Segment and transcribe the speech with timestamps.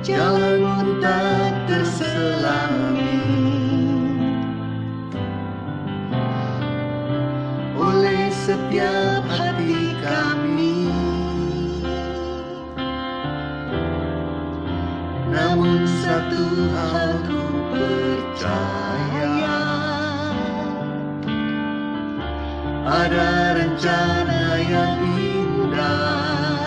[0.00, 3.20] jalanmu tak terselami.
[7.76, 10.88] Oleh setiap hati kami.
[15.28, 17.42] Namun satu hal ku
[17.76, 19.60] percaya.
[22.90, 26.59] Ada rencana yang indah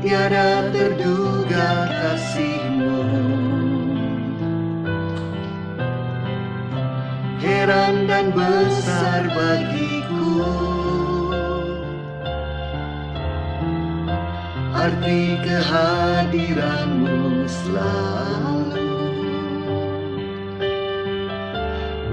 [0.00, 3.04] Tiada terduga kasihmu.
[7.44, 10.40] Heran dan besar bagiku.
[14.72, 18.88] Arti kehadiranmu selalu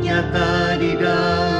[0.03, 1.56] Nyata di dalam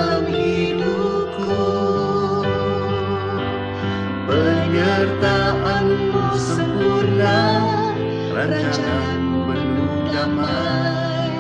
[8.48, 11.36] Rancanganmu penuh damai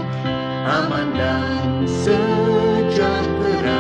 [0.67, 3.79] Aman dan sejahtera.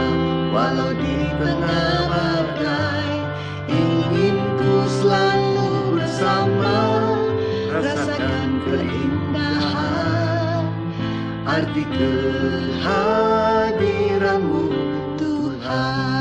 [0.55, 3.27] Walau di tengah badai
[3.67, 6.79] Ingin ku selalu bersama.
[7.75, 10.63] Rasakan keindahan
[11.43, 14.71] Arti kehadiranmu
[15.19, 16.16] Tuhan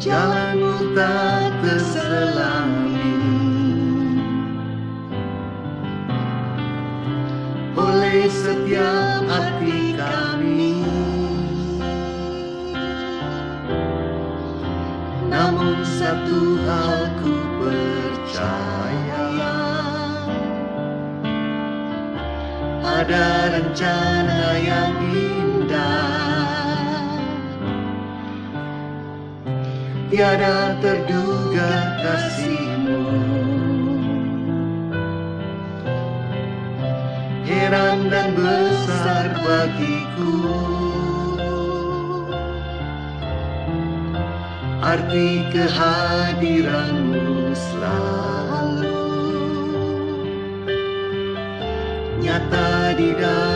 [0.00, 3.20] Jalanmu tak terselami.
[7.76, 10.80] Oleh setiap hati kami.
[15.28, 19.28] Namun satu hal ku percaya.
[22.80, 26.49] Ada rencana yang indah
[30.10, 31.70] Tiada terduga
[32.02, 32.98] kasihmu.
[37.46, 40.34] Heran dan besar bagiku.
[44.82, 49.06] Arti kehadiranmu selalu
[52.18, 53.49] Nyata di dalam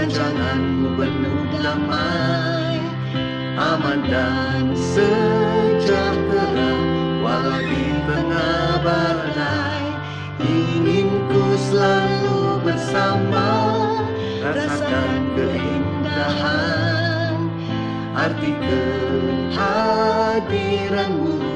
[0.00, 2.80] Rancanganmu penuh damai
[3.52, 6.72] Aman dan sejahtera.
[7.20, 9.84] Walau di tengah badai
[10.40, 13.52] Ingin ku selalu bersama.
[14.40, 17.36] Rasakan keindahan
[18.16, 21.49] Arti kehadiranmu